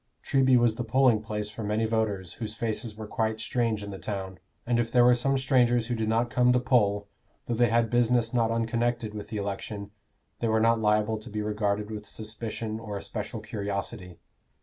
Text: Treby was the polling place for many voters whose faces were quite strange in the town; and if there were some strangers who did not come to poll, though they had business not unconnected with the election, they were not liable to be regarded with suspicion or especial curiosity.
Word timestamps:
Treby 0.23 0.57
was 0.57 0.73
the 0.77 0.83
polling 0.83 1.21
place 1.21 1.47
for 1.51 1.63
many 1.63 1.85
voters 1.85 2.33
whose 2.41 2.55
faces 2.55 2.95
were 2.95 3.05
quite 3.05 3.39
strange 3.39 3.83
in 3.83 3.91
the 3.91 3.99
town; 3.99 4.39
and 4.65 4.79
if 4.79 4.91
there 4.91 5.03
were 5.05 5.13
some 5.13 5.37
strangers 5.37 5.85
who 5.85 5.93
did 5.95 6.09
not 6.09 6.31
come 6.31 6.51
to 6.53 6.59
poll, 6.59 7.07
though 7.45 7.53
they 7.53 7.69
had 7.69 7.91
business 7.91 8.33
not 8.33 8.49
unconnected 8.49 9.13
with 9.13 9.27
the 9.29 9.37
election, 9.37 9.91
they 10.39 10.47
were 10.47 10.59
not 10.59 10.79
liable 10.79 11.19
to 11.19 11.29
be 11.29 11.43
regarded 11.43 11.91
with 11.91 12.07
suspicion 12.07 12.79
or 12.79 12.97
especial 12.97 13.41
curiosity. 13.41 14.17